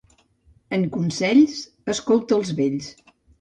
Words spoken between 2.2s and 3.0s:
els vells.